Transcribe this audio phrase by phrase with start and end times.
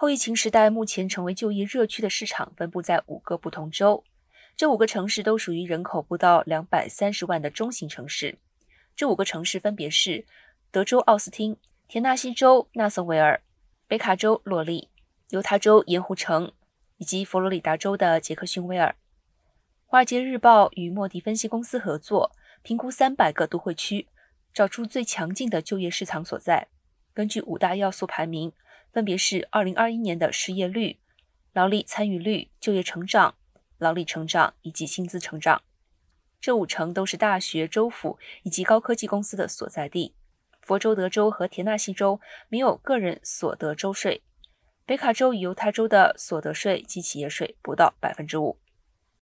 [0.00, 4.04] 后疫情时代，目前成为就业热区的市场分布在五个不同州。
[4.56, 8.38] 这五个城市都属于人口不到两百三十万的中型城市。
[8.94, 10.24] 这五个城市分别是
[10.70, 11.56] 德州奥斯汀、
[11.88, 13.42] 田纳西州纳森维尔、
[13.88, 14.88] 北卡州洛利、
[15.30, 16.52] 犹他州盐湖城
[16.98, 18.94] 以及佛罗里达州的杰克逊维尔。
[19.84, 22.30] 华尔街日报与莫迪分析公司合作，
[22.62, 24.06] 评估三百个都会区，
[24.54, 26.68] 找出最强劲的就业市场所在。
[27.12, 28.52] 根据五大要素排名。
[28.92, 30.98] 分别是二零二一年的失业率、
[31.52, 33.34] 劳力参与率、就业成长、
[33.78, 35.62] 劳力成长以及薪资成长。
[36.40, 40.14] 这五成都是大学、州府以及高科技公司的所在地。
[40.60, 44.22] 佛州、德州和田纳西州没有个人所得州税，
[44.84, 48.58] 北卡州与犹他州的所得税及企业税不到百分之五。